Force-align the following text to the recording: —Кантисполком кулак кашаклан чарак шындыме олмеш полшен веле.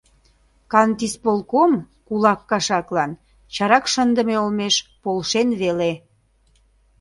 —Кантисполком 0.71 1.71
кулак 2.07 2.41
кашаклан 2.49 3.11
чарак 3.53 3.85
шындыме 3.93 4.35
олмеш 4.43 4.75
полшен 5.03 5.49
веле. 5.61 5.91